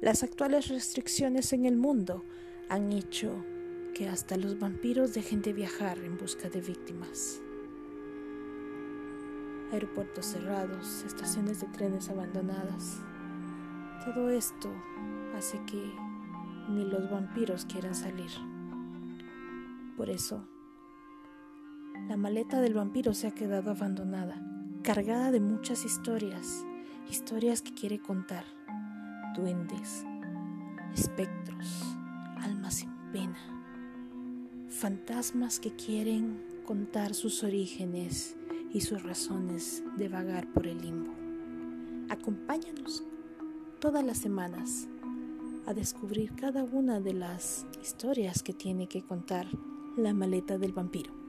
[0.00, 2.24] Las actuales restricciones en el mundo
[2.70, 3.44] han hecho
[3.94, 7.42] que hasta los vampiros dejen de viajar en busca de víctimas.
[9.72, 13.02] Aeropuertos cerrados, estaciones de trenes abandonadas.
[14.06, 14.72] Todo esto
[15.36, 15.92] hace que
[16.70, 18.30] ni los vampiros quieran salir.
[19.98, 20.48] Por eso,
[22.08, 24.40] la maleta del vampiro se ha quedado abandonada,
[24.82, 26.64] cargada de muchas historias,
[27.10, 28.46] historias que quiere contar,
[29.36, 30.04] duendes,
[30.94, 31.96] espectros,
[32.38, 33.38] almas sin pena,
[34.68, 38.36] fantasmas que quieren contar sus orígenes
[38.72, 41.12] y sus razones de vagar por el limbo.
[42.08, 43.04] Acompáñanos
[43.80, 44.88] todas las semanas
[45.66, 49.46] a descubrir cada una de las historias que tiene que contar
[49.96, 51.19] la maleta del vampiro.